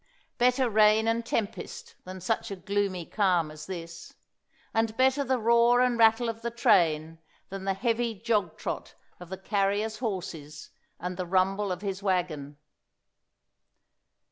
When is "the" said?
5.23-5.37, 6.41-6.49, 7.65-7.75, 9.29-9.37, 11.17-11.27